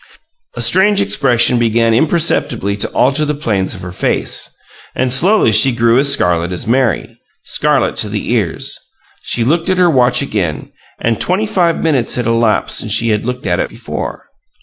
[0.55, 4.49] A strange expression began imperceptibly to alter the planes of her face,
[4.95, 8.79] and slowly she grew as scarlet as Mary scarlet to the ears.
[9.21, 13.25] She looked at her watch again and twenty five minutes had elapsed since she had
[13.27, 14.25] looked at it before.